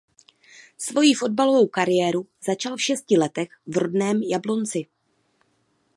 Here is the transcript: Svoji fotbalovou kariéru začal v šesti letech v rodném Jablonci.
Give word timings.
Svoji 0.81 1.13
fotbalovou 1.15 1.67
kariéru 1.69 2.25
začal 2.45 2.73
v 2.77 2.81
šesti 2.81 3.17
letech 3.21 3.49
v 3.69 3.73
rodném 3.77 4.23
Jablonci. 4.25 4.85